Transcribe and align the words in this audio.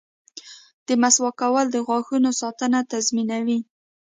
•د 0.87 0.89
مسواک 1.01 1.35
کول 1.41 1.65
د 1.71 1.77
غاښونو 1.87 2.29
ساتنه 2.41 2.79
تضمینوي. 2.91 3.59